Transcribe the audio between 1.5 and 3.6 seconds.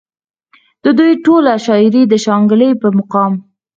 شاعري د شانګلې پۀ مقامي